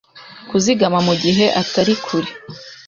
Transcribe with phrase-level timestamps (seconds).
[0.49, 2.29] Kuzigama mugihe atari kure